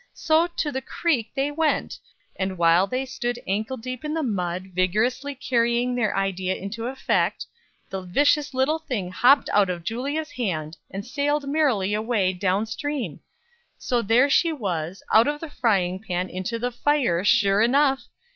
So 0.15 0.47
to 0.47 0.71
the 0.71 0.81
creek 0.81 1.29
they 1.35 1.51
went; 1.51 1.99
and, 2.35 2.57
while 2.57 2.87
they 2.87 3.05
stood 3.05 3.37
ankle 3.45 3.77
deep 3.77 4.03
in 4.03 4.15
the 4.15 4.23
mud, 4.23 4.69
vigorously 4.73 5.35
carrying 5.35 5.93
their 5.93 6.17
idea 6.17 6.55
into 6.55 6.87
effect, 6.87 7.45
the 7.91 8.01
vicious 8.01 8.51
little 8.55 8.79
thing 8.79 9.11
hopped 9.11 9.47
out 9.49 9.69
of 9.69 9.83
Julia's 9.83 10.31
hand, 10.31 10.75
and 10.89 11.05
sailed 11.05 11.47
merrily 11.47 11.93
away, 11.93 12.33
down 12.33 12.65
stream! 12.65 13.19
So 13.77 14.01
there 14.01 14.27
she 14.27 14.51
was, 14.51 15.03
'Out 15.13 15.27
of 15.27 15.39
the 15.39 15.51
frying 15.51 15.99
pan 16.01 16.31
into 16.31 16.57
the 16.57 16.71
fire,' 16.71 17.23
sure 17.23 17.61
enough! 17.61 18.07